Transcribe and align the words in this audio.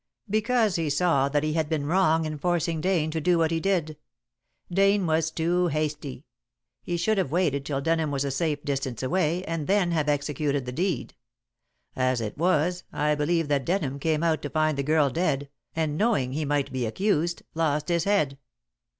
"Because 0.27 0.77
he 0.77 0.89
saw 0.89 1.29
that 1.29 1.43
he 1.43 1.53
had 1.53 1.69
been 1.69 1.85
wrong 1.85 2.25
in 2.25 2.39
forcing 2.39 2.81
Dane 2.81 3.11
to 3.11 3.21
do 3.21 3.37
what 3.37 3.51
he 3.51 3.59
did. 3.59 3.97
Dane 4.73 5.05
was 5.05 5.29
too 5.29 5.67
hasty. 5.67 6.25
He 6.81 6.97
should 6.97 7.19
have 7.19 7.31
waited 7.31 7.63
till 7.67 7.81
Denham 7.81 8.09
was 8.09 8.25
a 8.25 8.31
safe 8.31 8.63
distance 8.63 9.03
away, 9.03 9.43
and 9.43 9.67
then 9.67 9.91
have 9.91 10.09
executed 10.09 10.65
the 10.65 10.71
deed. 10.71 11.13
As 11.95 12.19
it 12.19 12.35
was 12.35 12.83
I 12.91 13.13
believe 13.13 13.47
that 13.49 13.63
Denham 13.63 13.99
came 13.99 14.23
out 14.23 14.41
to 14.41 14.49
find 14.49 14.75
the 14.75 14.81
girl 14.81 15.11
dead, 15.11 15.49
and 15.75 15.99
knowing 15.99 16.31
he 16.33 16.45
might 16.45 16.71
be 16.73 16.87
accused, 16.87 17.43
lost 17.53 17.89
his 17.89 18.05
head. 18.05 18.39